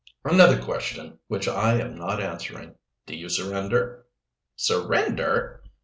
"Another 0.25 0.59
question 0.59 1.19
which 1.27 1.47
I 1.47 1.79
am 1.79 1.95
not 1.95 2.19
answering. 2.19 2.73
Do 3.05 3.15
you 3.15 3.29
surrender?" 3.29 4.07
"Surrender?" 4.55 5.61